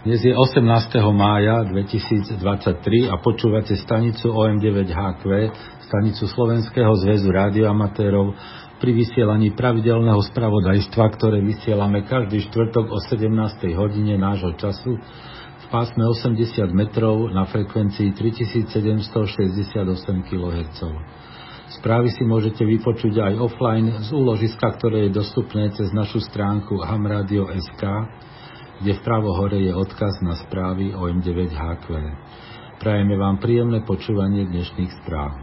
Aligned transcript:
Dnes 0.00 0.24
je 0.24 0.32
18. 0.32 0.64
mája 1.12 1.60
2023 1.68 2.40
a 3.12 3.20
počúvate 3.20 3.76
stanicu 3.76 4.32
OM9HQ, 4.32 5.28
stanicu 5.92 6.24
Slovenského 6.24 6.88
zväzu 7.04 7.28
rádioamatérov 7.28 8.32
pri 8.80 8.96
vysielaní 8.96 9.52
pravidelného 9.52 10.24
spravodajstva, 10.24 11.04
ktoré 11.20 11.44
vysielame 11.44 12.08
každý 12.08 12.40
štvrtok 12.48 12.88
o 12.88 12.96
17. 12.96 13.28
hodine 13.76 14.16
nášho 14.16 14.56
času 14.56 14.96
v 15.60 15.66
pásme 15.68 16.08
80 16.08 16.48
metrov 16.72 17.28
na 17.28 17.44
frekvencii 17.44 18.16
3768 18.16 19.84
kHz. 20.24 20.80
Správy 21.76 22.08
si 22.08 22.24
môžete 22.24 22.64
vypočuť 22.64 23.20
aj 23.20 23.34
offline 23.36 24.00
z 24.00 24.16
úložiska, 24.16 24.64
ktoré 24.80 25.12
je 25.12 25.20
dostupné 25.20 25.68
cez 25.76 25.92
našu 25.92 26.24
stránku 26.24 26.80
hamradio.sk 26.88 27.84
kde 28.80 28.96
vpravo 29.04 29.36
hore 29.36 29.60
je 29.60 29.76
odkaz 29.76 30.24
na 30.24 30.40
správy 30.40 30.96
o 30.96 31.04
M9HQ. 31.04 31.86
Prajeme 32.80 33.12
vám 33.20 33.36
príjemné 33.36 33.84
počúvanie 33.84 34.48
dnešných 34.48 35.04
správ. 35.04 35.36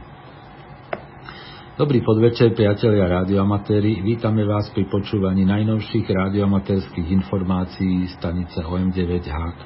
Dobrý 1.77 2.01
podvečer, 2.01 2.57
priatelia 2.57 3.05
radioamatéri. 3.05 4.01
Vítame 4.01 4.41
vás 4.41 4.73
pri 4.73 4.89
počúvaní 4.89 5.45
najnovších 5.45 6.09
radioamatérských 6.09 7.05
informácií 7.13 8.09
stanice 8.17 8.65
OM9HQ. 8.65 9.63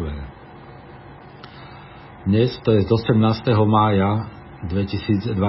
Dnes, 2.28 2.52
to 2.68 2.76
je 2.76 2.84
z 2.84 2.90
18. 2.92 3.56
mája 3.64 4.28
2023, 4.68 5.40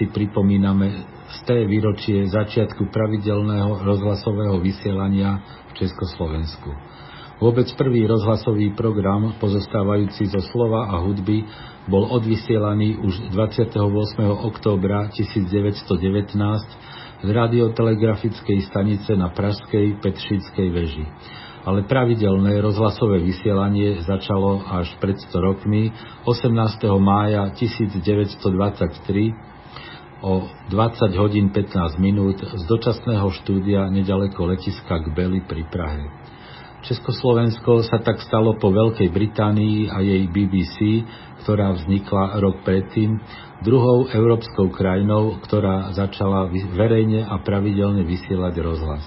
si 0.00 0.04
pripomíname 0.08 1.04
z 1.28 1.38
té 1.44 1.68
výročie 1.68 2.24
začiatku 2.32 2.88
pravidelného 2.88 3.84
rozhlasového 3.84 4.56
vysielania 4.64 5.44
v 5.68 5.84
Československu. 5.84 6.72
Vôbec 7.42 7.66
prvý 7.74 8.06
rozhlasový 8.06 8.70
program, 8.78 9.34
pozostávajúci 9.42 10.30
zo 10.30 10.38
slova 10.54 10.94
a 10.94 11.02
hudby, 11.02 11.42
bol 11.90 12.06
odvysielaný 12.06 13.02
už 13.02 13.34
28. 13.34 13.82
októbra 14.46 15.10
1919 15.10 16.38
z 17.18 17.26
radiotelegrafickej 17.26 18.62
stanice 18.70 19.18
na 19.18 19.34
Pražskej 19.34 19.98
Petšickej 19.98 20.68
veži. 20.70 21.02
Ale 21.66 21.82
pravidelné 21.82 22.62
rozhlasové 22.62 23.18
vysielanie 23.18 23.98
začalo 24.06 24.62
až 24.62 24.94
pred 25.02 25.18
100 25.18 25.34
rokmi 25.42 25.90
18. 26.22 26.46
mája 27.02 27.50
1923 27.58 28.38
o 30.22 30.46
20 30.70 31.10
hodín 31.18 31.50
15 31.50 31.98
minút 31.98 32.38
z 32.38 32.62
dočasného 32.70 33.26
štúdia 33.42 33.90
nedaleko 33.90 34.46
letiska 34.46 35.02
Kbely 35.10 35.42
pri 35.42 35.66
Prahe. 35.66 36.06
Československo 36.82 37.86
sa 37.86 38.02
tak 38.02 38.18
stalo 38.26 38.58
po 38.58 38.74
Veľkej 38.74 39.06
Británii 39.14 39.86
a 39.86 40.02
jej 40.02 40.26
BBC, 40.26 41.06
ktorá 41.46 41.70
vznikla 41.78 42.42
rok 42.42 42.66
predtým, 42.66 43.22
druhou 43.62 44.10
európskou 44.10 44.70
krajinou, 44.74 45.38
ktorá 45.46 45.94
začala 45.94 46.50
verejne 46.74 47.22
a 47.22 47.38
pravidelne 47.38 48.02
vysielať 48.02 48.54
rozhlas. 48.58 49.04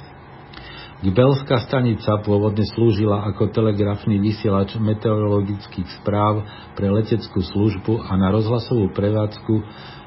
Gbelská 1.04 1.68
stanica 1.68 2.24
pôvodne 2.24 2.64
slúžila 2.72 3.28
ako 3.28 3.52
telegrafný 3.52 4.24
vysielač 4.24 4.80
meteorologických 4.80 6.00
správ 6.00 6.48
pre 6.80 6.88
leteckú 6.88 7.44
službu 7.44 8.08
a 8.08 8.16
na 8.16 8.32
rozhlasovú 8.32 8.90
prevádzku 8.96 9.54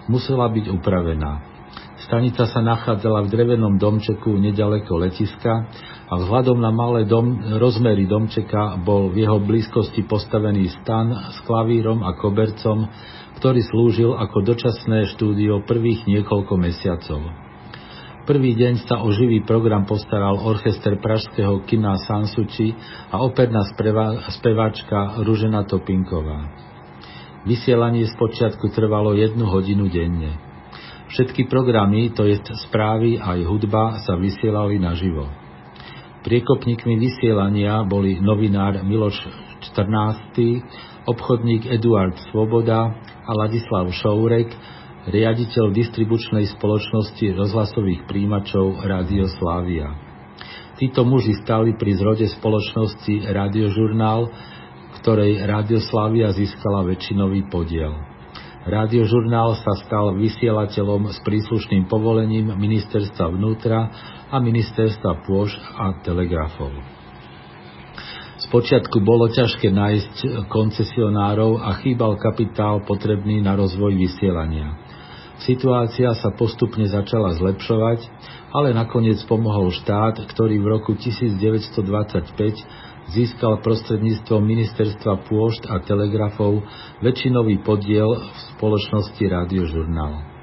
musela 0.09 0.49
byť 0.49 0.73
upravená. 0.73 1.48
Stanica 2.09 2.49
sa 2.49 2.65
nachádzala 2.65 3.29
v 3.29 3.33
drevenom 3.37 3.77
domčeku 3.77 4.41
nedaleko 4.41 4.97
letiska 4.97 5.69
a 6.09 6.17
vzhľadom 6.17 6.57
na 6.57 6.73
malé 6.73 7.05
dom, 7.05 7.37
rozmery 7.61 8.09
domčeka 8.09 8.81
bol 8.81 9.13
v 9.13 9.29
jeho 9.29 9.37
blízkosti 9.37 10.09
postavený 10.09 10.73
stan 10.81 11.13
s 11.13 11.45
klavírom 11.45 12.01
a 12.01 12.17
kobercom, 12.17 12.89
ktorý 13.37 13.61
slúžil 13.61 14.17
ako 14.17 14.41
dočasné 14.41 15.05
štúdio 15.13 15.69
prvých 15.69 16.09
niekoľko 16.09 16.57
mesiacov. 16.57 17.29
Prvý 18.25 18.57
deň 18.57 18.89
sa 18.89 19.05
o 19.05 19.13
živý 19.13 19.45
program 19.45 19.85
postaral 19.85 20.41
orchester 20.41 20.97
pražského 20.97 21.61
kina 21.69 21.93
Sansuči 22.09 22.73
a 23.13 23.21
operná 23.21 23.69
speváčka 24.33 25.21
Ružena 25.21 25.69
Topinková. 25.69 26.57
Vysielanie 27.45 28.09
z 28.09 28.17
počiatku 28.17 28.73
trvalo 28.73 29.13
jednu 29.13 29.45
hodinu 29.45 29.93
denne. 29.93 30.48
Všetky 31.09 31.49
programy, 31.49 32.13
to 32.13 32.29
je 32.29 32.37
správy 32.69 33.17
aj 33.17 33.41
hudba, 33.49 33.97
sa 34.05 34.21
vysielali 34.21 34.77
naživo. 34.77 35.25
Priekopníkmi 36.21 37.01
vysielania 37.01 37.81
boli 37.89 38.21
novinár 38.21 38.85
Miloš 38.85 39.17
XIV, 39.65 40.37
obchodník 41.09 41.65
Eduard 41.65 42.13
Svoboda 42.29 42.93
a 43.25 43.31
Ladislav 43.33 43.89
Šourek, 43.89 44.53
riaditeľ 45.09 45.73
distribučnej 45.73 46.45
spoločnosti 46.53 47.33
rozhlasových 47.33 48.05
príjimačov 48.05 48.85
Radio 48.85 49.25
Slávia. 49.41 49.97
Títo 50.77 51.09
muži 51.09 51.41
stali 51.41 51.73
pri 51.81 51.97
zrode 51.97 52.29
spoločnosti 52.29 53.33
Radiožurnál, 53.33 54.29
ktorej 55.01 55.41
Radio 55.49 55.81
Slávia 55.81 56.37
získala 56.37 56.85
väčšinový 56.85 57.49
podiel. 57.49 58.18
Radiožurnál 58.69 59.57
sa 59.65 59.73
stal 59.81 60.13
vysielateľom 60.21 61.09
s 61.09 61.25
príslušným 61.25 61.89
povolením 61.89 62.53
ministerstva 62.53 63.33
vnútra 63.33 63.89
a 64.29 64.37
ministerstva 64.37 65.25
pôž 65.25 65.57
a 65.81 65.97
telegrafov. 66.05 66.69
Spočiatku 68.45 69.01
bolo 69.01 69.33
ťažké 69.33 69.73
nájsť 69.73 70.45
koncesionárov 70.53 71.65
a 71.65 71.81
chýbal 71.81 72.21
kapitál 72.21 72.85
potrebný 72.85 73.41
na 73.41 73.57
rozvoj 73.57 73.97
vysielania. 73.97 74.77
Situácia 75.49 76.13
sa 76.19 76.29
postupne 76.37 76.85
začala 76.85 77.33
zlepšovať, 77.41 78.05
ale 78.53 78.77
nakoniec 78.77 79.17
pomohol 79.25 79.73
štát, 79.73 80.29
ktorý 80.29 80.61
v 80.61 80.67
roku 80.77 80.93
1925 80.93 81.79
získal 83.13 83.65
prostredníctvom 83.65 84.43
ministerstva 84.45 85.25
pôšt 85.29 85.65
a 85.69 85.81
telegrafov 85.81 86.65
väčšinový 87.01 87.65
podiel 87.65 88.09
v 88.21 88.39
spoločnosti 88.57 89.25
Radiožurnál. 89.25 90.39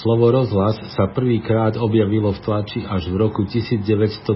Slovo 0.00 0.32
rozhlas 0.32 0.80
sa 0.96 1.12
prvýkrát 1.12 1.76
objavilo 1.76 2.32
v 2.32 2.40
tlači 2.40 2.80
až 2.88 3.10
v 3.12 3.20
roku 3.20 3.44
1924 3.44 4.32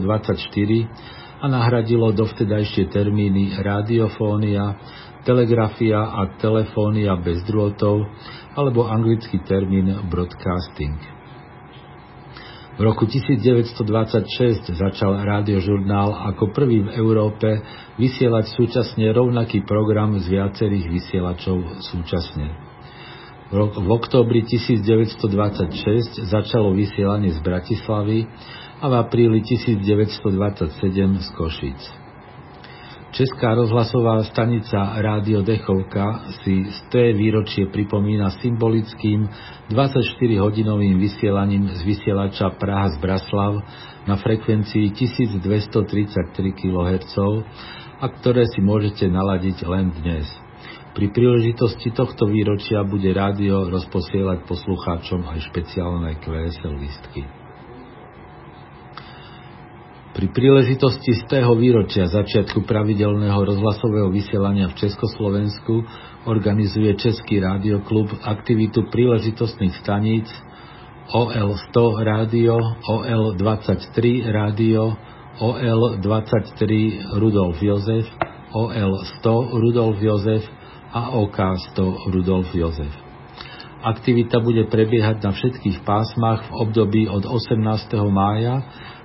a 1.40 1.44
nahradilo 1.48 2.12
dovtedajšie 2.12 2.92
termíny 2.92 3.56
radiofónia, 3.56 4.76
telegrafia 5.24 6.04
a 6.04 6.36
telefónia 6.36 7.16
bez 7.16 7.40
drôtov 7.48 8.04
alebo 8.52 8.84
anglický 8.84 9.40
termín 9.48 9.88
broadcasting. 10.12 11.23
V 12.74 12.82
roku 12.82 13.06
1926 13.06 14.74
začal 14.74 15.22
rádiožurnál 15.22 16.34
ako 16.34 16.50
prvý 16.50 16.82
v 16.82 16.98
Európe 16.98 17.62
vysielať 18.02 18.50
súčasne 18.50 19.14
rovnaký 19.14 19.62
program 19.62 20.18
z 20.18 20.26
viacerých 20.26 20.90
vysielačov 20.90 21.62
súčasne. 21.86 22.50
V 23.54 23.88
októbri 23.94 24.42
1926 24.42 26.26
začalo 26.26 26.74
vysielanie 26.74 27.30
z 27.30 27.38
Bratislavy 27.38 28.26
a 28.82 28.90
v 28.90 28.94
apríli 28.98 29.38
1927 29.46 30.74
z 31.22 31.28
Košic. 31.38 32.03
Česká 33.14 33.54
rozhlasová 33.54 34.26
stanica 34.26 34.98
Rádio 34.98 35.46
Dechovka 35.46 36.34
si 36.42 36.66
z 36.66 36.78
té 36.90 37.14
výročie 37.14 37.70
pripomína 37.70 38.34
symbolickým 38.42 39.30
24-hodinovým 39.70 40.98
vysielaním 40.98 41.70
z 41.70 41.78
vysielača 41.86 42.58
Praha 42.58 42.90
z 42.90 42.98
Braslav 42.98 43.62
na 44.10 44.18
frekvencii 44.18 44.90
1233 44.98 46.58
kHz, 46.58 47.14
a 48.02 48.06
ktoré 48.18 48.50
si 48.50 48.58
môžete 48.58 49.06
naladiť 49.06 49.62
len 49.62 49.94
dnes. 49.94 50.26
Pri 50.98 51.14
príležitosti 51.14 51.94
tohto 51.94 52.26
výročia 52.26 52.82
bude 52.82 53.14
rádio 53.14 53.70
rozposielať 53.70 54.42
poslucháčom 54.42 55.22
aj 55.30 55.38
špeciálne 55.54 56.18
QSL 56.18 56.82
listky. 56.82 57.43
Pri 60.14 60.30
príležitosti 60.30 61.10
z 61.10 61.26
tého 61.26 61.58
výročia 61.58 62.06
začiatku 62.06 62.62
pravidelného 62.70 63.34
rozhlasového 63.34 64.14
vysielania 64.14 64.70
v 64.70 64.78
Československu 64.86 65.82
organizuje 66.30 66.94
Český 66.94 67.42
rádioklub 67.42 68.22
aktivitu 68.22 68.86
príležitostných 68.94 69.74
staníc 69.82 70.30
OL100 71.10 71.78
rádio, 72.06 72.54
OL23 72.86 74.22
rádio, 74.30 74.94
OL23 75.42 76.62
Rudolf 77.18 77.58
Jozef, 77.58 78.06
OL100 78.54 79.26
Rudolf 79.50 79.98
Jozef 79.98 80.46
a 80.94 81.10
OK 81.10 81.38
100 81.74 82.14
Rudolf 82.14 82.54
Jozef. 82.54 82.94
Aktivita 83.82 84.38
bude 84.38 84.70
prebiehať 84.70 85.26
na 85.26 85.34
všetkých 85.34 85.82
pásmach 85.82 86.46
v 86.46 86.70
období 86.70 87.02
od 87.10 87.26
18. 87.26 87.58
mája 88.14 88.62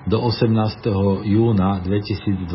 do 0.10 0.18
18. 0.26 1.30
júna 1.30 1.86
2023 1.86 2.50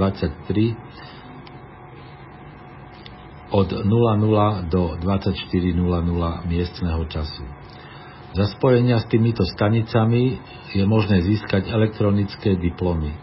od 3.54 3.68
00 3.70 4.66
do 4.66 4.98
24.00 4.98 6.50
miestneho 6.50 7.06
času. 7.06 7.46
Za 8.34 8.50
spojenia 8.50 8.98
s 8.98 9.06
týmito 9.06 9.46
stanicami 9.46 10.42
je 10.74 10.82
možné 10.82 11.22
získať 11.22 11.70
elektronické 11.70 12.58
diplomy. 12.58 13.14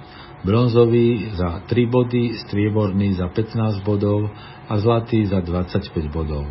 Bronzový 0.48 1.36
za 1.36 1.68
3 1.68 1.92
body, 1.92 2.40
strieborný 2.48 3.20
za 3.20 3.28
15 3.28 3.84
bodov 3.84 4.32
a 4.72 4.74
zlatý 4.80 5.28
za 5.28 5.44
25 5.44 5.92
bodov. 6.08 6.48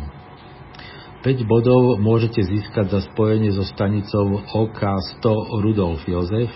5 1.25 1.41
bodov 1.49 1.97
môžete 1.97 2.45
získať 2.45 2.93
za 2.93 3.01
spojenie 3.09 3.49
so 3.49 3.65
stanicou 3.65 4.45
OK100 4.45 5.25
Rudolf 5.65 6.05
Jozef, 6.05 6.53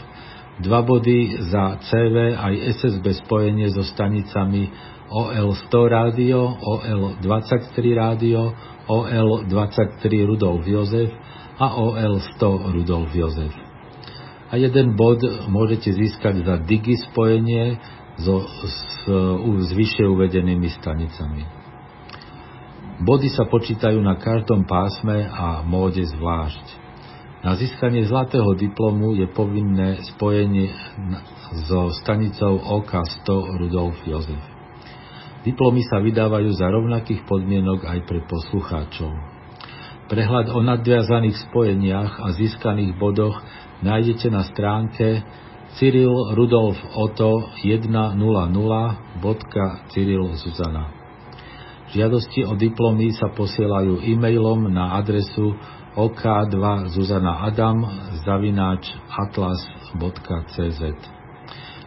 2 0.63 0.71
body 0.87 1.19
za 1.51 1.83
CV 1.83 2.31
aj 2.31 2.53
SSB 2.79 3.05
spojenie 3.27 3.67
so 3.75 3.83
stanicami 3.83 4.71
OL100 5.11 5.73
rádio, 5.91 6.39
OL23 6.47 7.75
rádio, 7.93 8.55
OL23 8.87 10.03
Rudolf 10.23 10.63
Jozef 10.63 11.11
a 11.59 11.67
OL100 11.75 12.43
Rudolf 12.71 13.11
Jozef. 13.11 13.53
A 14.49 14.55
jeden 14.55 14.95
bod 14.95 15.19
môžete 15.51 15.91
získať 15.91 16.47
za 16.47 16.55
digi 16.63 16.95
spojenie 17.11 17.75
so, 18.15 18.47
s, 18.47 19.03
s 19.59 19.69
vyššie 19.75 20.05
uvedenými 20.07 20.71
stanicami. 20.71 21.43
Body 23.03 23.27
sa 23.27 23.43
počítajú 23.43 23.99
na 23.99 24.15
každom 24.15 24.63
pásme 24.63 25.27
a 25.27 25.59
móde 25.67 26.07
zvlášť. 26.07 26.84
Na 27.45 27.53
získanie 27.53 28.09
zlatého 28.09 28.57
diplomu 28.57 29.13
je 29.13 29.29
povinné 29.29 30.01
spojenie 30.01 30.73
so 31.69 31.93
stanicou 31.93 32.57
OK100 32.57 33.61
Rudolf 33.61 34.01
Jozef. 34.01 34.41
Diplomy 35.45 35.85
sa 35.85 36.01
vydávajú 36.01 36.49
za 36.57 36.73
rovnakých 36.73 37.21
podmienok 37.29 37.85
aj 37.85 38.01
pre 38.09 38.25
poslucháčov. 38.25 39.13
Prehľad 40.09 40.57
o 40.57 40.59
nadviazaných 40.65 41.45
spojeniach 41.45 42.17
a 42.17 42.33
získaných 42.33 42.97
bodoch 42.97 43.37
nájdete 43.85 44.33
na 44.33 44.41
stránke 44.49 45.21
Cyril 45.77 46.33
Rudolf 46.33 46.81
Oto 46.97 47.53
100.Cyril 47.61 50.25
Zuzana. 50.33 50.89
Žiadosti 51.93 52.41
o 52.41 52.57
diplomy 52.57 53.13
sa 53.13 53.29
posielajú 53.29 54.01
e-mailom 54.01 54.65
na 54.73 54.97
adresu 54.97 55.53
ok2 55.95 56.91
Zuzana 56.91 57.47
Adam 57.47 57.87
zavináč 58.27 58.83
atlas.cz 59.07 60.81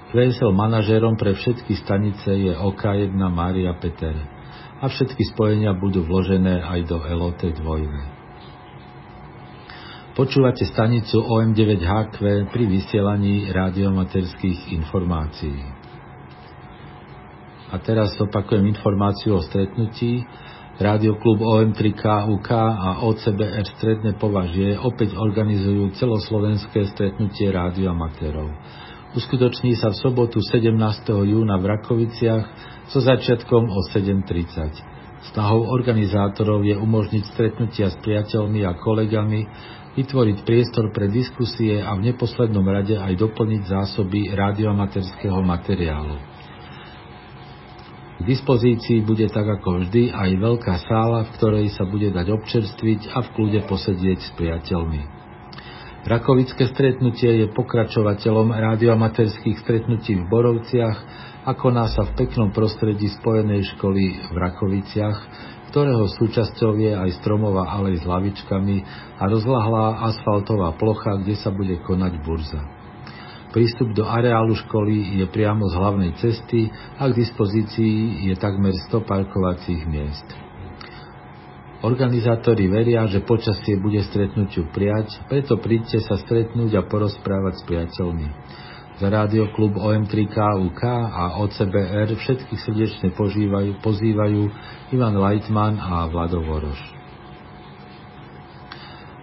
QSL 0.08 0.56
manažérom 0.56 1.20
pre 1.20 1.36
všetky 1.36 1.76
stanice 1.84 2.32
je 2.32 2.56
OK1 2.56 3.12
Mária 3.28 3.76
Peter 3.76 4.16
a 4.80 4.88
všetky 4.88 5.36
spojenia 5.36 5.76
budú 5.76 6.08
vložené 6.08 6.64
aj 6.64 6.88
do 6.88 7.04
LOT 7.04 7.52
2. 7.52 10.16
Počúvate 10.16 10.64
stanicu 10.64 11.20
OM9HQ 11.20 12.48
pri 12.48 12.64
vysielaní 12.64 13.52
radiomaterských 13.52 14.72
informácií. 14.72 15.60
A 17.68 17.76
teraz 17.84 18.16
opakujem 18.16 18.72
informáciu 18.72 19.36
o 19.36 19.44
stretnutí. 19.44 20.24
Rádioklub 20.78 21.42
OM3KUK 21.42 22.50
a 22.54 23.02
OCBR 23.02 23.66
Stredné 23.66 24.14
považie 24.14 24.78
opäť 24.78 25.18
organizujú 25.18 25.90
celoslovenské 25.98 26.86
stretnutie 26.94 27.50
rádioamatérov. 27.50 28.46
Uskutoční 29.18 29.74
sa 29.74 29.90
v 29.90 29.98
sobotu 29.98 30.38
17. 30.38 30.78
júna 31.10 31.58
v 31.58 31.66
Rakoviciach 31.74 32.44
so 32.94 33.02
začiatkom 33.02 33.66
o 33.66 33.80
7.30. 33.90 35.34
Snahou 35.34 35.66
organizátorov 35.66 36.62
je 36.62 36.78
umožniť 36.78 37.24
stretnutia 37.26 37.90
s 37.90 37.98
priateľmi 37.98 38.62
a 38.62 38.78
kolegami, 38.78 39.50
vytvoriť 39.98 40.46
priestor 40.46 40.94
pre 40.94 41.10
diskusie 41.10 41.82
a 41.82 41.90
v 41.98 42.14
neposlednom 42.14 42.62
rade 42.62 42.94
aj 42.94 43.18
doplniť 43.18 43.62
zásoby 43.66 44.30
radioamaterského 44.30 45.42
materiálu. 45.42 46.27
K 48.18 48.26
dispozícii 48.26 49.06
bude 49.06 49.30
tak 49.30 49.46
ako 49.46 49.86
vždy 49.86 50.10
aj 50.10 50.30
veľká 50.42 50.74
sála, 50.90 51.30
v 51.30 51.34
ktorej 51.38 51.66
sa 51.70 51.86
bude 51.86 52.10
dať 52.10 52.26
občerstviť 52.34 53.14
a 53.14 53.22
v 53.22 53.28
kľude 53.30 53.60
posedieť 53.70 54.18
s 54.18 54.30
priateľmi. 54.34 55.02
Rakovické 56.02 56.66
stretnutie 56.66 57.46
je 57.46 57.46
pokračovateľom 57.54 58.50
radioamaterských 58.50 59.62
stretnutí 59.62 60.18
v 60.18 60.24
Borovciach 60.26 60.98
a 61.46 61.54
koná 61.54 61.86
sa 61.94 62.10
v 62.10 62.18
peknom 62.18 62.50
prostredí 62.50 63.06
spojenej 63.22 63.76
školy 63.76 64.34
v 64.34 64.36
Rakoviciach, 64.36 65.18
ktorého 65.70 66.10
súčasťou 66.10 66.74
je 66.80 66.92
aj 66.96 67.22
stromová 67.22 67.70
alej 67.70 68.02
s 68.02 68.04
lavičkami 68.08 68.76
a 69.20 69.24
rozlahlá 69.30 70.10
asfaltová 70.10 70.74
plocha, 70.74 71.20
kde 71.22 71.38
sa 71.38 71.54
bude 71.54 71.76
konať 71.86 72.12
burza. 72.24 72.77
Prístup 73.48 73.96
do 73.96 74.04
areálu 74.04 74.52
školy 74.52 75.24
je 75.24 75.26
priamo 75.32 75.64
z 75.72 75.74
hlavnej 75.80 76.12
cesty 76.20 76.68
a 77.00 77.08
k 77.08 77.16
dispozícii 77.16 78.28
je 78.28 78.34
takmer 78.36 78.76
100 78.92 79.08
parkovacích 79.08 79.88
miest. 79.88 80.28
Organizátori 81.80 82.66
veria, 82.66 83.06
že 83.06 83.24
počasie 83.24 83.78
bude 83.78 84.02
stretnutiu 84.04 84.68
prijať, 84.74 85.14
preto 85.30 85.56
príďte 85.56 86.04
sa 86.04 86.18
stretnúť 86.18 86.74
a 86.76 86.82
porozprávať 86.84 87.54
s 87.54 87.62
priateľmi. 87.64 88.28
Za 88.98 89.08
klub 89.54 89.78
OM3KUK 89.78 90.82
a 90.90 91.38
OCBR 91.38 92.18
všetkých 92.18 92.60
srdečne 92.66 93.08
požívajú, 93.14 93.78
pozývajú 93.78 94.42
Ivan 94.90 95.14
Leitman 95.22 95.78
a 95.78 96.10
Vlado 96.10 96.42
Voroš. 96.42 96.82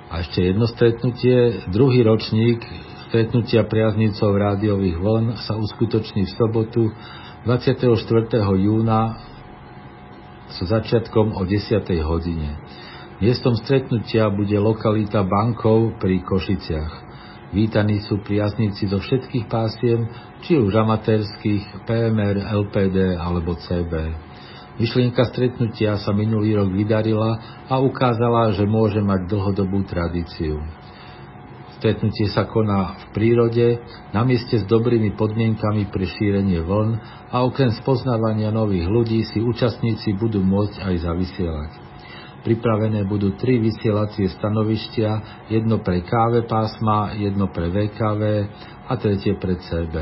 A 0.08 0.24
ešte 0.24 0.48
jedno 0.48 0.64
stretnutie, 0.72 1.68
druhý 1.76 2.08
ročník 2.08 2.64
stretnutia 3.16 3.64
priaznicov 3.64 4.36
rádiových 4.36 5.00
vln 5.00 5.40
sa 5.48 5.56
uskutoční 5.56 6.28
v 6.28 6.36
sobotu 6.36 6.92
24. 7.48 7.96
júna 8.60 9.16
so 10.52 10.68
začiatkom 10.68 11.32
o 11.32 11.48
10. 11.48 11.80
hodine. 12.04 12.60
Miestom 13.24 13.56
stretnutia 13.56 14.28
bude 14.28 14.60
lokalita 14.60 15.24
Bankov 15.24 15.96
pri 15.96 16.28
Košiciach. 16.28 16.94
Vítaní 17.56 18.04
sú 18.04 18.20
priazníci 18.20 18.92
zo 18.92 19.00
všetkých 19.00 19.48
pásiem, 19.48 20.12
či 20.44 20.60
už 20.60 20.76
amatérských, 20.76 21.88
PMR, 21.88 22.36
LPD 22.68 23.16
alebo 23.16 23.56
CB. 23.56 24.12
Myšlienka 24.76 25.24
stretnutia 25.32 26.04
sa 26.04 26.12
minulý 26.12 26.60
rok 26.60 26.68
vydarila 26.68 27.64
a 27.72 27.80
ukázala, 27.80 28.52
že 28.60 28.68
môže 28.68 29.00
mať 29.00 29.32
dlhodobú 29.32 29.88
tradíciu. 29.88 30.60
Stretnutie 31.86 32.26
sa 32.34 32.50
koná 32.50 32.98
v 32.98 33.04
prírode, 33.14 33.78
na 34.10 34.26
mieste 34.26 34.58
s 34.58 34.66
dobrými 34.66 35.14
podmienkami 35.14 35.94
pre 35.94 36.10
šírenie 36.10 36.66
vln 36.66 36.98
a 37.30 37.46
okrem 37.46 37.70
spoznávania 37.78 38.50
nových 38.50 38.90
ľudí 38.90 39.22
si 39.30 39.38
účastníci 39.38 40.18
budú 40.18 40.42
môcť 40.42 40.82
aj 40.82 40.96
zavysielať. 41.06 41.72
Pripravené 42.42 43.06
budú 43.06 43.38
tri 43.38 43.62
vysielacie 43.62 44.34
stanovištia, 44.34 45.46
jedno 45.54 45.86
pre 45.86 46.02
KV 46.02 46.50
pásma, 46.50 47.14
jedno 47.22 47.54
pre 47.54 47.70
VKV 47.70 48.22
a 48.90 48.94
tretie 48.98 49.38
pre 49.38 49.54
CB. 49.54 49.94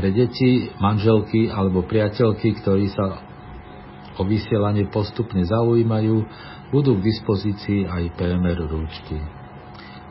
Pre 0.00 0.08
deti, 0.16 0.72
manželky 0.80 1.52
alebo 1.52 1.84
priateľky, 1.84 2.56
ktorí 2.64 2.88
sa 2.88 3.20
o 4.16 4.24
vysielanie 4.24 4.88
postupne 4.88 5.44
zaujímajú, 5.44 6.24
budú 6.72 6.96
k 6.96 7.04
dispozícii 7.04 7.84
aj 7.84 8.16
PMR 8.16 8.64
rúčky. 8.64 9.37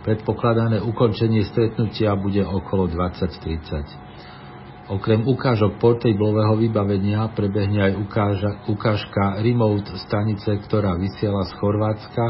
Predpokladané 0.08 0.80
ukončenie 0.80 1.44
stretnutia 1.52 2.16
bude 2.16 2.40
okolo 2.40 2.88
20.30. 2.88 4.88
Okrem 4.88 5.28
ukážok 5.28 5.84
portablového 5.84 6.56
vybavenia 6.56 7.28
prebehne 7.36 7.92
aj 7.92 7.94
ukáža, 8.00 8.64
ukážka 8.72 9.44
remote 9.44 9.92
stanice, 10.08 10.64
ktorá 10.64 10.96
vysiela 10.96 11.44
z 11.44 11.52
Chorvátska 11.60 12.26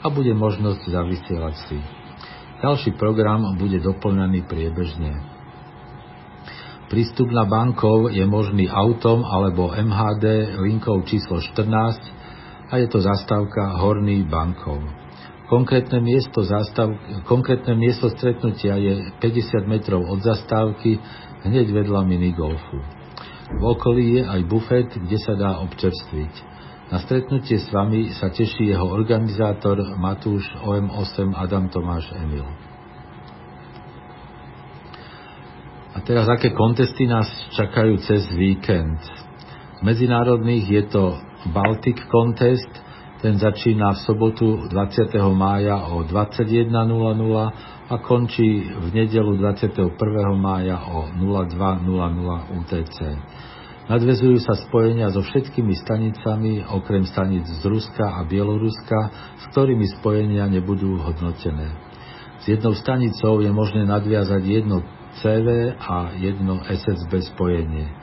a 0.00 0.08
bude 0.08 0.32
možnosť 0.32 0.88
zavysielať 0.88 1.54
si. 1.68 1.76
Ďalší 2.64 2.96
program 2.96 3.44
bude 3.60 3.76
doplňaný 3.76 4.48
priebežne. 4.48 5.20
Prístup 6.88 7.28
na 7.28 7.44
bankov 7.44 8.08
je 8.08 8.24
možný 8.24 8.72
autom 8.72 9.20
alebo 9.20 9.76
MHD 9.76 10.56
linkou 10.64 11.04
číslo 11.04 11.44
14 11.44 12.72
a 12.72 12.80
je 12.80 12.88
to 12.88 13.04
zastávka 13.04 13.76
Horný 13.76 14.24
bankov. 14.24 14.80
Konkrétne 15.48 16.04
miesto, 16.04 16.44
zastav, 16.44 16.92
konkrétne 17.24 17.72
miesto 17.72 18.12
stretnutia 18.12 18.76
je 18.76 19.16
50 19.16 19.64
metrov 19.64 20.04
od 20.04 20.20
zastávky 20.20 21.00
hneď 21.48 21.72
vedľa 21.72 22.04
minigolfu. 22.04 22.84
V 23.48 23.62
okolí 23.64 24.20
je 24.20 24.22
aj 24.28 24.40
bufet, 24.44 24.92
kde 24.92 25.16
sa 25.16 25.32
dá 25.32 25.56
občerstviť. 25.64 26.32
Na 26.92 27.00
stretnutie 27.00 27.56
s 27.56 27.68
vami 27.72 28.12
sa 28.12 28.28
teší 28.28 28.68
jeho 28.68 28.92
organizátor 28.92 29.80
Matúš 29.96 30.44
OM8 30.60 31.32
Adam 31.32 31.72
Tomáš 31.72 32.12
Emil. 32.12 32.44
A 35.96 36.04
teraz 36.04 36.28
aké 36.28 36.52
kontesty 36.52 37.08
nás 37.08 37.28
čakajú 37.56 37.96
cez 38.04 38.28
víkend? 38.36 39.00
Z 39.00 39.80
medzinárodných 39.80 40.64
je 40.68 40.82
to 40.92 41.04
Baltic 41.56 42.04
Contest, 42.12 42.68
ten 43.18 43.34
začína 43.34 43.98
v 43.98 44.00
sobotu 44.06 44.46
20. 44.70 45.10
mája 45.34 45.90
o 45.90 46.06
21.00 46.06 46.70
a 47.88 47.94
končí 47.98 48.70
v 48.70 48.86
nedelu 48.94 49.34
21. 49.34 49.90
mája 50.38 50.78
o 50.86 51.10
02.00 51.18 52.58
UTC. 52.62 52.98
Nadvezujú 53.88 54.38
sa 54.44 54.52
spojenia 54.54 55.08
so 55.10 55.24
všetkými 55.24 55.72
stanicami, 55.80 56.60
okrem 56.60 57.08
stanic 57.08 57.48
z 57.48 57.64
Ruska 57.64 58.20
a 58.20 58.22
Bieloruska, 58.28 58.98
s 59.40 59.44
ktorými 59.50 59.88
spojenia 59.98 60.44
nebudú 60.46 61.00
hodnotené. 61.00 61.72
S 62.38 62.52
jednou 62.52 62.76
stanicou 62.76 63.40
je 63.42 63.50
možné 63.50 63.88
nadviazať 63.88 64.42
jedno 64.44 64.84
CV 65.18 65.74
a 65.74 66.14
jedno 66.20 66.62
SSB 66.68 67.34
spojenie. 67.34 67.97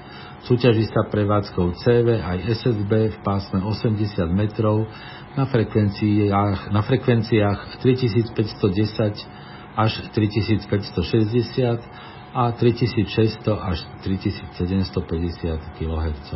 Súťaží 0.46 0.86
sa 0.94 1.10
prevádzkou 1.10 1.74
CV 1.82 2.22
aj 2.22 2.38
SSB 2.62 3.18
v 3.18 3.18
pásme 3.25 3.66
80 3.66 4.30
metrov 4.30 4.86
na 5.34 5.50
frekvenciách, 5.50 6.70
na 6.70 6.86
frekvenciách 6.86 7.82
3510 7.82 9.25
až 9.74 9.92
3560 10.14 11.82
a 12.30 12.54
3600 12.54 13.58
až 13.58 13.90
3750 14.06 15.82
kHz. 15.82 16.30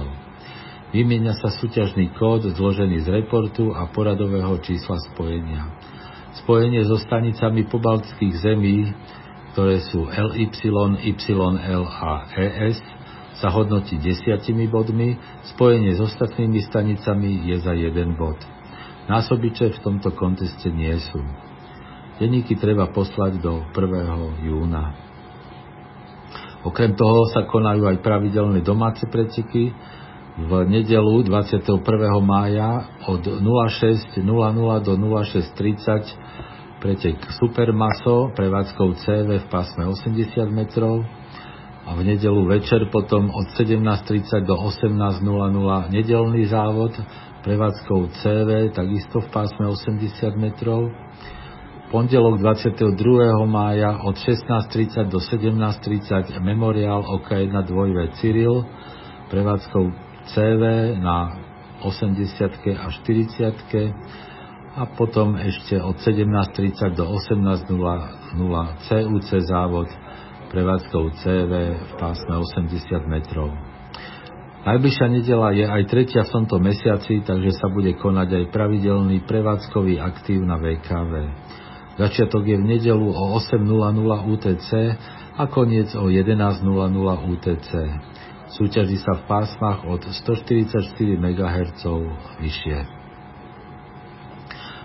Vymieňa 0.90 1.38
sa 1.38 1.54
súťažný 1.54 2.10
kód 2.18 2.50
zložený 2.50 3.06
z 3.06 3.14
reportu 3.14 3.78
a 3.78 3.94
poradového 3.94 4.58
čísla 4.66 4.98
spojenia. 5.14 5.70
Spojenie 6.42 6.82
so 6.82 6.98
stanicami 6.98 7.70
pobaltských 7.70 8.34
zemí, 8.42 8.90
ktoré 9.54 9.86
sú 9.86 10.10
LY, 10.10 10.50
YL 10.66 11.86
a 11.86 12.26
ES, 12.34 12.82
sa 13.40 13.50
hodnotí 13.50 13.96
desiatimi 13.98 14.68
bodmi, 14.68 15.16
spojenie 15.56 15.96
s 15.96 16.04
ostatnými 16.04 16.60
stanicami 16.68 17.48
je 17.48 17.58
za 17.64 17.72
jeden 17.72 18.20
bod. 18.20 18.36
Násobiče 19.08 19.74
v 19.74 19.80
tomto 19.82 20.14
konteste 20.14 20.70
nie 20.70 20.94
sú. 21.10 21.24
Denníky 22.20 22.60
treba 22.60 22.92
poslať 22.92 23.40
do 23.40 23.64
1. 23.72 24.44
júna. 24.44 24.92
Okrem 26.68 26.92
toho 27.00 27.24
sa 27.32 27.48
konajú 27.48 27.88
aj 27.88 28.04
pravidelné 28.04 28.60
domáce 28.60 29.08
preteky. 29.08 29.72
V 30.40 30.52
nedelu 30.68 31.24
21. 31.24 31.80
mája 32.20 32.92
od 33.08 33.24
06.00 33.24 34.24
do 34.84 34.94
06.30 34.96 36.80
pretek 36.80 37.20
Supermaso 37.36 38.32
prevádzkou 38.36 38.96
CV 39.04 39.40
v 39.40 39.48
pásme 39.52 39.84
80 39.84 40.48
metrov, 40.48 41.04
a 41.90 41.98
v 41.98 42.06
nedelu 42.06 42.46
večer 42.46 42.86
potom 42.94 43.34
od 43.34 43.50
17.30 43.58 44.46
do 44.46 44.54
18.00 44.62 45.26
nedelný 45.90 46.46
závod 46.46 46.94
prevádzkou 47.42 48.14
CV, 48.22 48.70
takisto 48.70 49.26
v 49.26 49.28
pásme 49.34 49.66
80 49.66 50.38
metrov. 50.38 50.94
Pondelok 51.90 52.38
22. 52.46 52.94
mája 53.50 54.06
od 54.06 54.14
16.30 54.22 55.10
do 55.10 55.18
17.30 55.18 56.38
memoriál 56.46 57.02
OK1 57.02 57.58
2V 57.58 57.98
Cyril 58.22 58.70
prevádzkou 59.34 59.90
CV 60.30 60.94
na 61.02 61.42
80 61.82 62.78
a 62.78 62.86
40 62.86 64.78
a 64.78 64.86
potom 64.94 65.34
ešte 65.42 65.82
od 65.82 65.98
17.30 65.98 66.94
do 66.94 67.10
18.00 67.18 67.66
CUC 68.86 69.30
závod 69.42 69.90
prevádzkou 70.50 71.04
CV 71.22 71.52
v 71.78 71.92
pásme 72.02 72.34
80 72.42 73.06
metrov. 73.06 73.54
Najbližšia 74.60 75.08
nedela 75.08 75.56
je 75.56 75.64
aj 75.64 75.84
tretia 75.88 76.28
v 76.28 76.34
tomto 76.36 76.60
mesiaci, 76.60 77.24
takže 77.24 77.56
sa 77.56 77.72
bude 77.72 77.96
konať 77.96 78.30
aj 78.36 78.46
pravidelný 78.52 79.24
prevádzkový 79.24 80.04
aktív 80.04 80.44
na 80.44 80.60
VKV. 80.60 81.14
Začiatok 81.96 82.44
je 82.44 82.58
v 82.60 82.66
nedelu 82.68 83.08
o 83.08 83.24
8.00 83.40 83.64
UTC 84.36 84.70
a 85.40 85.44
koniec 85.48 85.96
o 85.96 86.12
11.00 86.12 86.66
UTC. 87.32 87.70
Súťaží 88.50 89.00
sa 89.00 89.16
v 89.16 89.24
pásmach 89.32 89.88
od 89.88 90.04
144 90.04 90.92
MHz 91.16 91.84
vyššie. 92.44 92.99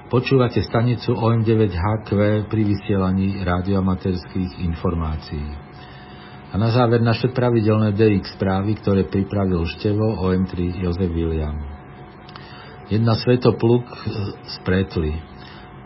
Počúvate 0.04 0.60
stanicu 0.60 1.16
OM9HQ 1.16 2.08
pri 2.52 2.62
vysielaní 2.68 3.40
radioamaterských 3.40 4.60
informácií. 4.60 5.48
A 6.52 6.60
na 6.60 6.68
záver 6.68 7.00
naše 7.00 7.32
pravidelné 7.32 7.96
DX 7.96 8.36
správy, 8.36 8.76
ktoré 8.84 9.08
pripravil 9.08 9.64
števo 9.64 10.20
OM3 10.28 10.84
Jozef 10.84 11.08
William. 11.08 11.56
Jedna 12.92 13.16
svetopluk 13.16 13.88
spretli. 14.60 15.16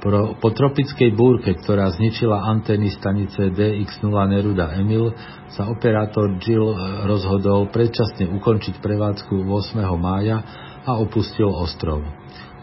Po, 0.02 0.34
po 0.34 0.48
tropickej 0.50 1.14
búrke, 1.14 1.54
ktorá 1.54 1.87
zničila 1.94 2.42
antény 2.42 2.90
stanice 2.98 3.54
DX0 3.54 4.14
Neruda 4.34 4.75
Emil, 4.75 5.14
sa 5.54 5.70
operátor 5.70 6.42
Jill 6.42 6.75
rozhodol 7.06 7.70
predčasne 7.70 8.26
ukončiť 8.34 8.82
prevádzku 8.82 9.46
8. 9.46 9.78
mája 9.94 10.42
a 10.82 10.98
opustil 10.98 11.54
ostrov. 11.54 12.02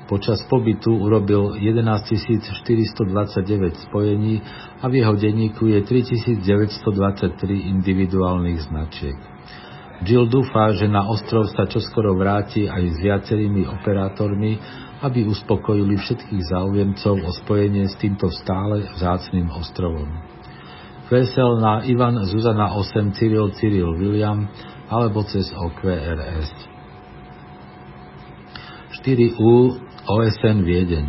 Počas 0.06 0.46
pobytu 0.46 0.94
urobil 0.94 1.58
11 1.58 1.82
429 2.62 3.90
spojení 3.90 4.38
a 4.78 4.86
v 4.86 5.02
jeho 5.02 5.18
denníku 5.18 5.66
je 5.66 5.82
3923 5.82 7.74
individuálnych 7.74 8.70
značiek. 8.70 9.18
Jill 10.06 10.30
dúfa, 10.30 10.78
že 10.78 10.86
na 10.86 11.10
ostrov 11.10 11.50
sa 11.50 11.66
čoskoro 11.66 12.14
vráti 12.14 12.70
aj 12.70 12.84
s 12.86 12.96
viacerými 13.02 13.66
operátormi, 13.66 14.60
aby 15.02 15.26
uspokojili 15.26 15.98
všetkých 15.98 16.54
záujemcov 16.54 17.16
o 17.26 17.32
spojenie 17.42 17.90
s 17.90 17.98
týmto 17.98 18.30
stále 18.30 18.86
vzácným 18.94 19.50
ostrovom. 19.58 20.10
Kvesel 21.10 21.62
na 21.62 21.82
Ivan 21.86 22.22
Zuzana 22.30 22.78
8 22.78 23.14
Cyril 23.18 23.54
Cyril 23.58 23.94
William 23.98 24.50
alebo 24.86 25.26
cez 25.26 25.50
OQRS. 25.50 26.75
4U 29.06 29.78
OSN 30.10 30.66
Viedeň. 30.66 31.06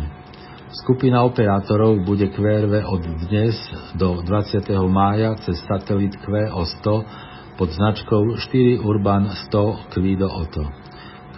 Skupina 0.85 1.25
operátorov 1.25 2.05
bude 2.05 2.29
QRV 2.29 2.85
od 2.85 3.01
dnes 3.25 3.57
do 3.97 4.21
20. 4.21 4.69
mája 4.85 5.33
cez 5.41 5.57
satelit 5.65 6.13
QO100 6.21 6.85
pod 7.57 7.69
značkou 7.73 8.37
4 8.37 8.85
Urban 8.85 9.33
100 9.49 9.97
Kvido 9.97 10.29
Oto. 10.29 10.69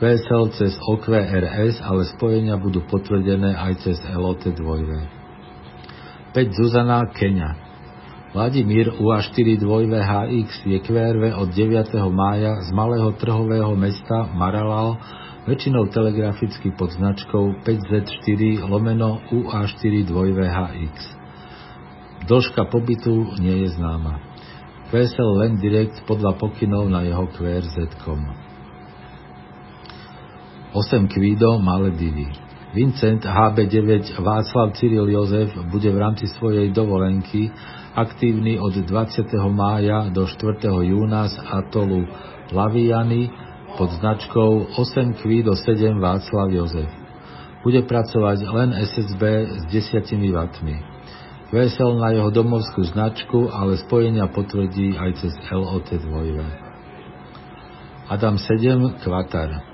QSL 0.04 0.51
cez 0.60 0.75
OQRS, 0.84 1.80
ale 1.80 2.04
spojenia 2.12 2.60
budú 2.60 2.84
potvrdené 2.92 3.56
aj 3.56 3.80
cez 3.80 3.96
LOT 4.12 4.51
2 4.51 4.60
5 4.60 6.60
Zuzana 6.60 7.08
Kenia. 7.16 7.56
Vladimír 8.36 9.00
UA4 9.00 9.63
2VHX 9.63 10.68
je 10.68 10.75
QRV 10.84 11.39
od 11.39 11.56
9. 11.56 11.88
mája 12.12 12.68
z 12.68 12.75
malého 12.75 13.16
trhového 13.16 13.80
mesta 13.80 14.28
Maralal 14.36 15.00
väčšinou 15.50 15.89
telegraficky 15.89 16.70
pod 16.77 16.94
značkou 16.94 17.65
5Z4 17.65 18.70
lomeno 18.70 19.25
UA4 19.34 20.06
2VHX. 20.06 20.96
Dĺžka 22.29 22.70
pobytu 22.70 23.34
nie 23.41 23.65
je 23.65 23.74
známa. 23.74 24.22
QSL 24.94 25.41
len 25.41 25.58
direkt 25.58 26.06
podľa 26.06 26.38
pokynov 26.38 26.86
na 26.94 27.01
jeho 27.01 27.25
QRZ.com. 27.34 28.22
8 30.77 31.10
Kvido 31.10 31.58
Maledivy 31.58 32.29
Vincent 32.70 33.25
HB9 33.25 34.22
Václav 34.22 34.77
Cyril 34.77 35.10
Jozef 35.10 35.50
bude 35.74 35.89
v 35.89 35.98
rámci 35.98 36.29
svojej 36.29 36.70
dovolenky 36.70 37.50
aktívny 37.98 38.62
od 38.62 38.77
20. 38.86 39.25
mája 39.50 40.13
do 40.13 40.29
4. 40.29 40.70
júna 40.86 41.25
z 41.25 41.41
atolu 41.41 42.06
Laviany 42.53 43.49
pod 43.78 43.90
značkou 44.00 44.74
8 44.78 45.14
Kvido 45.20 45.54
7 45.54 46.00
Václav 46.00 46.50
Jozef. 46.50 46.90
Bude 47.62 47.84
pracovať 47.84 48.40
len 48.48 48.72
SSB 48.72 49.24
s 49.60 49.64
10 49.68 50.06
W. 50.16 50.40
Vesel 51.50 51.92
na 51.98 52.14
jeho 52.14 52.30
domovskú 52.30 52.86
značku, 52.88 53.50
ale 53.50 53.82
spojenia 53.82 54.30
potvrdí 54.30 54.96
aj 54.96 55.12
cez 55.20 55.34
LOT 55.50 55.90
2. 55.92 56.06
Adam 58.10 58.38
7 58.38 59.02
Kvatar 59.04 59.70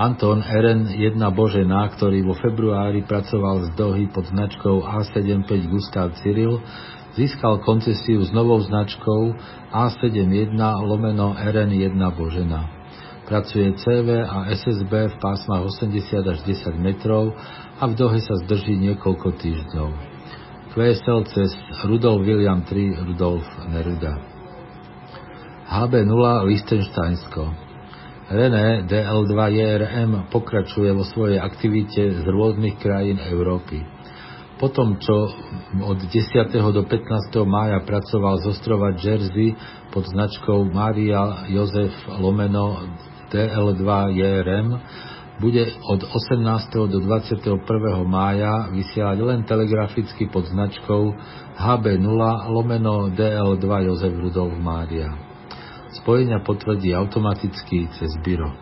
Anton 0.00 0.40
RN 0.40 0.96
1 0.96 1.20
Božena, 1.36 1.84
ktorý 1.92 2.24
vo 2.24 2.32
februári 2.32 3.04
pracoval 3.04 3.68
z 3.68 3.68
Dohy 3.76 4.08
pod 4.08 4.24
značkou 4.32 4.80
A75 4.80 5.50
Gustav 5.68 6.16
Cyril, 6.24 6.62
získal 7.18 7.60
koncesiu 7.60 8.24
s 8.24 8.32
novou 8.32 8.64
značkou 8.64 9.36
A71 9.74 10.56
lomeno 10.88 11.36
RN 11.36 11.74
1 11.74 12.00
Božena. 12.16 12.79
Pracuje 13.30 13.78
CV 13.78 14.26
a 14.26 14.50
SSB 14.50 14.90
v 14.90 15.16
pásmach 15.22 15.62
80 15.62 16.18
až 16.34 16.42
10 16.42 16.74
metrov 16.82 17.30
a 17.78 17.86
v 17.86 17.94
dohe 17.94 18.18
sa 18.18 18.34
zdrží 18.42 18.74
niekoľko 18.74 19.38
týždňov. 19.38 19.90
QSL 20.74 21.30
cez 21.30 21.54
Rudolf 21.86 22.26
William 22.26 22.66
III 22.66 23.06
Rudolf 23.06 23.46
Neruda. 23.70 24.18
HB0 25.62 26.50
Liechtensteinsko. 26.50 27.54
René 28.34 28.82
DL2JRM 28.90 30.26
pokračuje 30.34 30.90
vo 30.90 31.06
svojej 31.06 31.38
aktivite 31.38 32.10
z 32.10 32.26
rôznych 32.26 32.82
krajín 32.82 33.22
Európy. 33.22 33.78
Potom, 34.58 34.98
čo 34.98 35.30
od 35.86 36.02
10. 36.02 36.50
do 36.50 36.82
15. 36.82 37.46
mája 37.46 37.78
pracoval 37.86 38.42
z 38.42 38.50
ostrova 38.50 38.90
Jersey 38.98 39.54
pod 39.94 40.10
značkou 40.10 40.66
Maria 40.66 41.46
Jozef 41.46 41.94
Lomeno 42.18 42.90
DL2JRM, 43.30 44.68
bude 45.40 45.72
od 45.88 46.00
18. 46.04 46.92
do 46.92 47.00
21. 47.00 47.56
mája 48.04 48.68
vysielať 48.68 49.18
len 49.24 49.40
telegraficky 49.48 50.28
pod 50.28 50.44
značkou 50.44 51.16
HB0 51.56 52.20
lomeno 52.52 53.08
DL2 53.08 53.64
Jozef 53.88 54.12
Rudolf 54.20 54.52
Mária. 54.60 55.16
Spojenia 55.96 56.44
potvrdí 56.44 56.92
automaticky 56.92 57.88
cez 57.96 58.12
byro. 58.20 58.52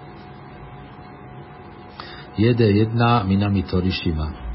JD1 2.38 3.26
Minami 3.26 3.66
Torishima 3.66 4.48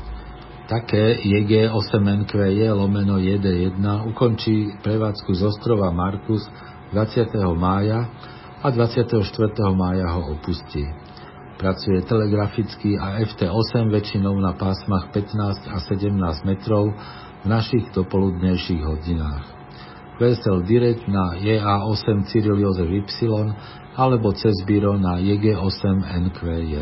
Také 0.63 1.20
JG8NQJ 1.27 2.72
lomeno 2.72 3.20
JD1 3.20 3.84
ukončí 4.08 4.79
prevádzku 4.79 5.36
z 5.36 5.41
ostrova 5.43 5.91
Markus 5.91 6.48
20. 6.96 7.36
mája 7.60 8.08
a 8.63 8.70
24. 8.72 9.20
mája 9.75 10.08
ho 10.08 10.39
opustí. 10.39 10.88
Pracuje 11.60 12.00
telegraficky 12.08 12.96
a 12.96 13.20
FT8 13.20 13.91
väčšinou 13.91 14.39
na 14.39 14.55
pásmach 14.55 15.12
15 15.12 15.67
a 15.67 15.77
17 15.84 16.48
metrov 16.48 16.96
v 17.43 17.46
našich 17.46 17.91
dopoludnejších 17.91 18.82
hodinách. 18.88 19.43
VSL 20.15 20.63
Direct 20.63 21.03
na 21.12 21.36
JA8 21.43 22.32
Cyril 22.32 22.63
Jozef 22.63 22.88
Y 22.88 23.03
alebo 24.00 24.32
cez 24.32 24.55
Biro 24.63 24.96
na 24.96 25.20
JG8 25.20 26.08
NQJ. 26.32 26.74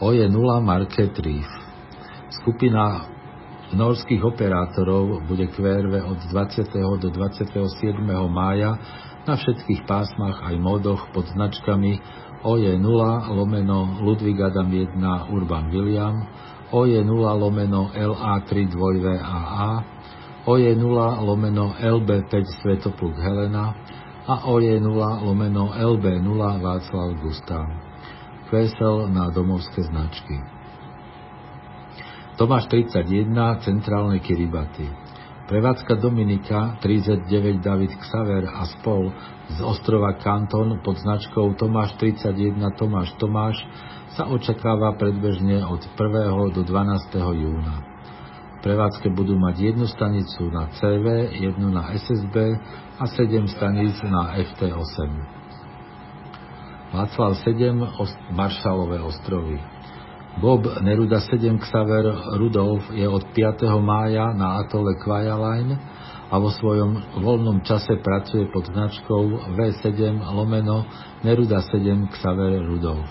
OJ0 0.00 0.48
Market 0.64 1.12
Reef 1.20 1.50
Skupina 2.32 3.12
norských 3.76 4.24
operátorov 4.24 5.20
bude 5.28 5.50
QRV 5.52 6.00
od 6.06 6.18
20. 6.32 6.64
do 6.98 7.08
27. 7.12 7.60
mája 8.30 8.78
na 9.24 9.40
všetkých 9.40 9.88
pásmach 9.88 10.44
aj 10.44 10.54
modoch 10.60 11.08
pod 11.16 11.24
značkami 11.32 12.00
OJ0 12.44 13.00
lomeno 13.32 14.04
Ludwig 14.04 14.36
Adam 14.36 14.68
1 14.68 15.00
Urban 15.32 15.72
William, 15.72 16.28
OJ0 16.68 17.24
lomeno 17.40 17.88
LA3 17.96 18.68
2VAA, 18.68 19.72
OJ0 20.44 20.98
lomeno 21.24 21.72
LB5 21.80 22.32
Svetopluk 22.60 23.16
Helena 23.16 23.72
a 24.28 24.44
OJ0 24.44 25.00
lomeno 25.24 25.72
LB0 25.72 26.40
Václav 26.60 27.08
Gustav. 27.24 27.64
Kvesel 28.52 29.08
na 29.08 29.32
domovské 29.32 29.88
značky. 29.88 30.36
Tomáš 32.36 32.68
31, 32.68 33.32
centrálne 33.64 34.20
Kiribati. 34.20 35.03
Prevádzka 35.54 36.02
Dominika 36.02 36.82
39 36.82 37.62
David 37.62 37.94
Xaver 38.02 38.42
a 38.58 38.66
spol 38.74 39.14
z 39.54 39.62
ostrova 39.62 40.18
Kanton 40.18 40.82
pod 40.82 40.98
značkou 40.98 41.54
Tomáš 41.54 41.94
31 42.02 42.58
Tomáš 42.74 43.14
Tomáš 43.22 43.62
sa 44.18 44.26
očakáva 44.26 44.98
predbežne 44.98 45.62
od 45.62 45.78
1. 45.94 46.58
do 46.58 46.62
12. 46.66 47.38
júna. 47.38 47.86
Prevádzke 48.66 49.14
budú 49.14 49.38
mať 49.38 49.70
jednu 49.70 49.86
stanicu 49.86 50.50
na 50.50 50.74
CV, 50.74 51.30
jednu 51.38 51.70
na 51.70 51.86
SSB 52.02 52.34
a 52.98 53.06
7 53.06 53.46
staníc 53.54 53.94
na 54.10 54.34
FT8. 54.34 54.98
Václav 56.98 57.30
7, 57.46 57.78
Maršalové 58.34 58.98
ostrovy. 59.06 59.62
Bob 60.34 60.66
Neruda 60.82 61.22
7 61.22 61.58
Xaver 61.62 62.10
Rudolf 62.34 62.90
je 62.90 63.06
od 63.08 63.22
5. 63.30 63.70
mája 63.78 64.34
na 64.34 64.58
atole 64.58 64.98
Quajaline 64.98 65.78
a 66.26 66.34
vo 66.42 66.50
svojom 66.50 67.22
voľnom 67.22 67.62
čase 67.62 68.02
pracuje 68.02 68.50
pod 68.50 68.66
značkou 68.66 69.54
V7 69.54 70.18
lomeno 70.34 70.90
Neruda 71.22 71.62
7 71.62 72.10
Xaver 72.18 72.66
Rudolf. 72.66 73.06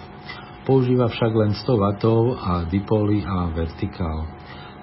Používa 0.67 1.07
však 1.07 1.31
len 1.31 1.55
100 1.55 1.63
W 1.63 1.83
a 2.43 2.67
dipoly 2.67 3.23
a 3.23 3.47
vertikál. 3.55 4.27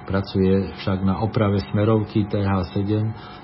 Pracuje 0.08 0.72
však 0.80 1.04
na 1.04 1.20
oprave 1.20 1.60
smerovky 1.68 2.24
TH7, 2.24 2.88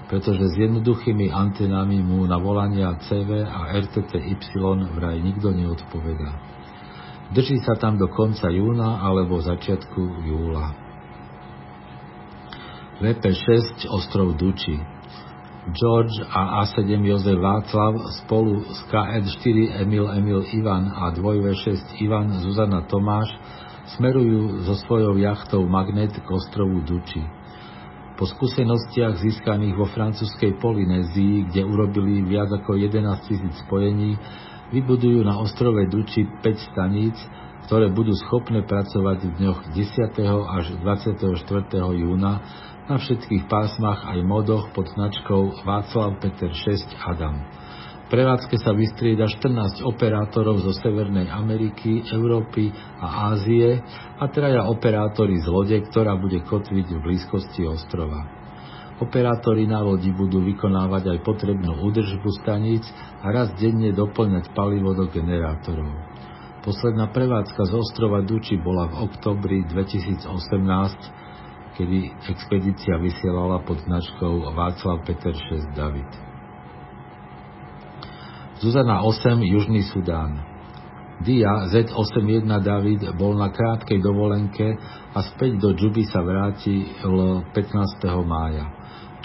pretože 0.08 0.40
s 0.40 0.54
jednoduchými 0.56 1.28
antenami 1.28 2.00
mu 2.00 2.24
na 2.24 2.40
volania 2.40 2.96
CV 3.04 3.44
a 3.44 3.76
RTTY 3.76 4.40
vraj 4.96 5.20
nikto 5.20 5.52
neodpovedá. 5.52 6.55
Drží 7.34 7.58
sa 7.66 7.74
tam 7.74 7.98
do 7.98 8.06
konca 8.06 8.46
júna 8.50 9.02
alebo 9.02 9.42
začiatku 9.42 10.02
júla. 10.26 10.66
VP6 13.02 13.86
ostrov 13.92 14.38
Duči 14.38 14.96
George 15.74 16.22
a 16.30 16.62
A7 16.62 16.86
Jozef 17.02 17.42
Václav 17.42 17.98
spolu 18.22 18.62
s 18.70 18.86
KN4 18.86 19.82
Emil 19.82 20.06
Emil 20.14 20.46
Ivan 20.54 20.94
a 20.94 21.10
2V6 21.10 21.98
Ivan 21.98 22.30
Zuzana 22.38 22.86
Tomáš 22.86 23.34
smerujú 23.98 24.62
so 24.62 24.78
svojou 24.86 25.18
jachtou 25.18 25.66
Magnet 25.66 26.14
k 26.14 26.28
ostrovu 26.30 26.86
Duči. 26.86 27.18
Po 28.14 28.24
skúsenostiach 28.24 29.18
získaných 29.20 29.74
vo 29.76 29.90
francúzskej 29.90 30.56
Polynézii, 30.62 31.50
kde 31.50 31.66
urobili 31.66 32.22
viac 32.24 32.48
ako 32.48 32.78
11 32.78 33.02
000 33.02 33.66
spojení, 33.66 34.14
vybudujú 34.70 35.22
na 35.22 35.38
ostrove 35.38 35.78
Duči 35.86 36.26
5 36.42 36.70
staníc, 36.72 37.16
ktoré 37.66 37.90
budú 37.90 38.14
schopné 38.14 38.62
pracovať 38.62 39.18
v 39.26 39.32
dňoch 39.42 39.60
10. 39.74 40.22
až 40.46 40.66
24. 40.82 41.18
júna 41.98 42.32
na 42.86 42.96
všetkých 43.02 43.50
pásmach 43.50 44.06
aj 44.06 44.22
modoch 44.22 44.70
pod 44.70 44.86
značkou 44.94 45.66
Václav 45.66 46.22
Peter 46.22 46.54
6 46.54 46.86
Adam. 47.02 47.42
V 48.06 48.14
prevádzke 48.14 48.54
sa 48.62 48.70
vystrieda 48.70 49.26
14 49.26 49.82
operátorov 49.82 50.62
zo 50.62 50.70
Severnej 50.78 51.26
Ameriky, 51.26 52.06
Európy 52.06 52.70
a 53.02 53.34
Ázie 53.34 53.82
a 54.14 54.30
traja 54.30 54.62
operátori 54.70 55.42
z 55.42 55.50
lode, 55.50 55.74
ktorá 55.90 56.14
bude 56.14 56.38
kotviť 56.46 56.86
v 56.86 57.02
blízkosti 57.02 57.66
ostrova. 57.66 58.45
Operátori 58.96 59.68
na 59.68 59.84
lodi 59.84 60.08
budú 60.08 60.40
vykonávať 60.40 61.12
aj 61.12 61.18
potrebnú 61.20 61.84
údržbu 61.84 62.32
staníc 62.40 62.80
a 63.20 63.28
raz 63.28 63.52
denne 63.60 63.92
doplňať 63.92 64.56
palivo 64.56 64.96
do 64.96 65.04
generátorov. 65.12 65.92
Posledná 66.64 67.12
prevádzka 67.12 67.68
z 67.68 67.72
ostrova 67.76 68.24
Duči 68.24 68.56
bola 68.56 68.88
v 68.88 69.04
oktobri 69.04 69.68
2018, 69.68 71.76
kedy 71.76 71.98
expedícia 72.32 72.96
vysielala 72.96 73.60
pod 73.68 73.84
značkou 73.84 74.48
Václav 74.56 75.04
Peter 75.04 75.36
6 75.36 75.76
David. 75.76 76.08
Zuzana 78.64 79.04
8 79.04 79.44
Južný 79.44 79.84
Sudán 79.92 80.40
Dia 81.20 81.68
Z81 81.72 82.44
David 82.60 83.00
bol 83.16 83.36
na 83.36 83.48
krátkej 83.48 84.00
dovolenke 84.00 84.76
a 85.12 85.20
späť 85.32 85.60
do 85.60 85.72
Džuby 85.72 86.04
sa 86.08 86.20
vráti 86.20 86.84
15. 87.04 87.52
mája 88.24 88.75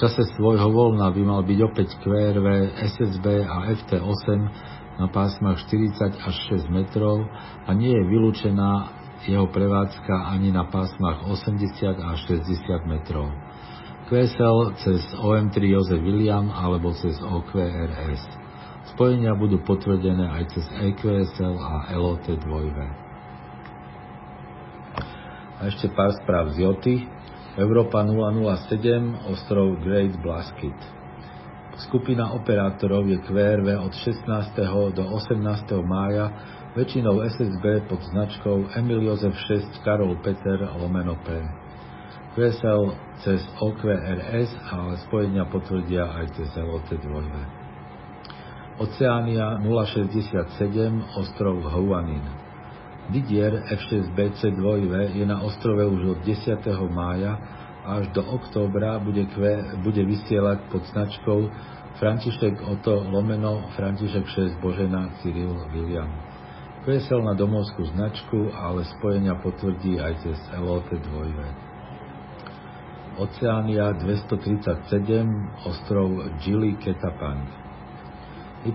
čase 0.01 0.25
svojho 0.33 0.73
voľna 0.73 1.13
by 1.13 1.21
mal 1.21 1.41
byť 1.45 1.59
opäť 1.61 1.93
QRV, 2.01 2.73
SSB 2.97 3.45
a 3.45 3.69
FT8 3.69 4.27
na 4.97 5.05
pásmach 5.13 5.61
40 5.69 6.17
až 6.25 6.35
6 6.57 6.73
metrov 6.73 7.21
a 7.65 7.69
nie 7.77 7.93
je 7.93 8.03
vylúčená 8.09 8.97
jeho 9.29 9.45
prevádzka 9.53 10.33
ani 10.33 10.49
na 10.49 10.65
pásmach 10.65 11.21
80 11.29 12.01
až 12.01 12.17
60 12.25 12.89
metrov. 12.89 13.29
QSL 14.09 14.73
cez 14.81 15.05
OM3 15.21 15.55
Jozef 15.69 16.01
William 16.01 16.49
alebo 16.49 16.97
cez 16.97 17.13
OQRS. 17.21 18.25
Spojenia 18.97 19.37
budú 19.37 19.61
potvrdené 19.61 20.25
aj 20.25 20.43
cez 20.57 20.65
EQSL 20.81 21.55
a 21.61 21.93
LOT 21.93 22.25
2 22.25 22.41
A 25.61 25.69
ešte 25.69 25.93
pár 25.93 26.09
správ 26.25 26.57
z 26.57 26.65
Joty. 26.65 27.05
Európa 27.59 28.07
007, 28.07 29.27
ostrov 29.27 29.83
Great 29.83 30.15
Blasket. 30.23 30.79
Skupina 31.83 32.31
operátorov 32.31 33.03
je 33.11 33.19
QRV 33.27 33.75
od 33.75 33.91
16. 33.91 34.55
do 34.95 35.03
18. 35.03 35.35
mája, 35.83 36.31
väčšinou 36.79 37.19
SSB 37.19 37.91
pod 37.91 37.99
značkou 38.07 38.71
Emil 38.79 39.03
Jozef 39.03 39.35
6 39.35 39.83
Karol 39.83 40.15
Peter 40.23 40.63
lomeno 40.79 41.19
P. 41.27 41.43
QSL 42.39 42.95
cez 43.19 43.43
OQRS, 43.59 44.49
ale 44.71 44.95
spojenia 45.03 45.43
potvrdia 45.51 46.07
aj 46.07 46.31
cez 46.31 46.55
LOT 46.55 46.87
2. 46.87 48.79
Oceánia 48.79 49.59
067, 49.59 51.19
ostrov 51.19 51.59
Huanin. 51.67 52.40
Didier 53.09 53.65
F6BC2 53.65 54.65
je 55.17 55.25
na 55.25 55.41
ostrove 55.41 55.85
už 55.85 56.01
od 56.05 56.19
10. 56.21 56.61
mája 56.93 57.33
a 57.81 57.97
až 57.97 58.13
do 58.13 58.21
októbra 58.21 59.01
bude, 59.01 59.25
kve, 59.25 59.81
bude 59.81 60.05
vysielať 60.05 60.69
pod 60.69 60.85
značkou 60.93 61.49
František 61.97 62.61
Oto 62.61 63.01
Lomeno, 63.09 63.73
František 63.73 64.25
6 64.25 64.61
Božena, 64.61 65.09
Cyril 65.21 65.57
William. 65.73 66.09
Kvesel 66.81 67.21
na 67.21 67.37
domovskú 67.37 67.85
značku, 67.93 68.49
ale 68.57 68.81
spojenia 68.97 69.37
potvrdí 69.37 70.01
aj 70.01 70.13
cez 70.25 70.37
LOT 70.57 70.89
2 70.89 71.69
Oceánia 73.21 73.93
237, 74.01 74.89
ostrov 75.67 76.09
Gili 76.41 76.73
Ketapang. 76.81 77.45
Y 78.65 78.73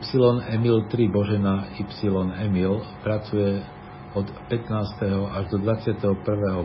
Emil 0.50 0.86
3 0.86 1.08
Božena 1.10 1.66
Y 1.78 1.82
Emil 2.42 2.82
pracuje 3.02 3.62
od 4.16 4.26
15. 4.48 5.28
až 5.36 5.44
do 5.52 5.58
21. 5.60 6.00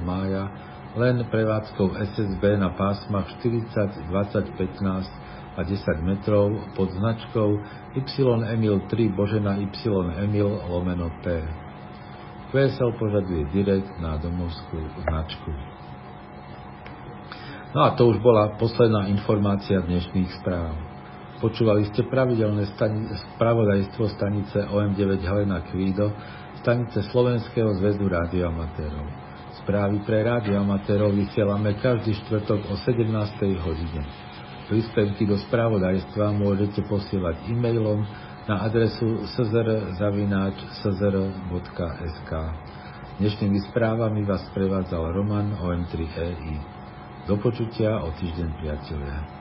mája 0.08 0.48
len 0.96 1.24
prevádzkou 1.28 2.00
SSB 2.16 2.60
na 2.60 2.72
pásmach 2.76 3.28
40, 3.44 4.08
20, 4.08 4.56
15 4.56 5.60
a 5.60 5.62
10 5.64 6.08
metrov 6.08 6.48
pod 6.80 6.92
značkou 6.96 7.60
Y 7.96 8.44
Emil 8.48 8.88
3 8.88 9.12
Božena 9.12 9.60
Y 9.60 9.68
Emil 10.24 10.48
lomeno 10.72 11.12
P. 11.24 11.44
QSL 12.52 12.92
požaduje 13.00 13.48
direkt 13.56 13.88
na 14.04 14.20
domovskú 14.20 14.80
značku. 15.08 15.52
No 17.72 17.88
a 17.88 17.96
to 17.96 18.12
už 18.12 18.20
bola 18.20 18.60
posledná 18.60 19.08
informácia 19.08 19.80
dnešných 19.80 20.44
správ. 20.44 20.91
Počúvali 21.42 21.90
ste 21.90 22.06
pravidelné 22.06 22.70
stani- 22.78 23.10
spravodajstvo 23.34 24.14
stanice 24.14 24.62
OM9 24.62 25.26
Helena 25.26 25.66
Kvído, 25.66 26.14
stanice 26.62 27.02
Slovenského 27.10 27.74
zväzu 27.82 28.06
rádioamatérov. 28.06 29.10
Správy 29.66 30.06
pre 30.06 30.22
rádio 30.22 30.62
amatérov 30.62 31.10
vysielame 31.18 31.82
každý 31.82 32.14
štvrtok 32.14 32.62
o 32.70 32.78
17. 32.78 33.10
hodine. 33.58 34.06
Príspevky 34.70 35.26
do 35.26 35.42
správodajstva 35.50 36.30
môžete 36.30 36.86
posielať 36.86 37.50
e-mailom 37.50 38.06
na 38.46 38.62
adresu 38.62 39.26
szr.sk. 39.34 39.92
Dnešnými 43.18 43.60
správami 43.74 44.22
vás 44.30 44.46
prevádzal 44.54 45.10
Roman 45.10 45.58
OM3EI. 45.58 46.58
Do 47.26 47.42
počutia 47.42 47.98
o 48.06 48.14
týždeň, 48.14 48.50
priatelia. 48.62 49.41